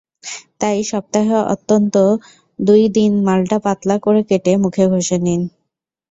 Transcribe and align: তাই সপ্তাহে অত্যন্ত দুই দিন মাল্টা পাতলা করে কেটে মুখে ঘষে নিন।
তাই 0.61 0.77
সপ্তাহে 0.83 1.37
অত্যন্ত 1.53 1.95
দুই 2.59 2.81
দিন 2.97 3.11
মাল্টা 3.27 3.57
পাতলা 3.65 3.95
করে 3.99 4.21
কেটে 4.29 4.51
মুখে 4.63 4.85
ঘষে 4.93 5.17
নিন। 5.17 5.41